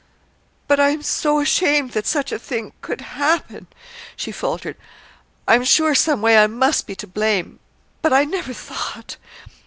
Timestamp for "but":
0.67-0.79, 8.01-8.11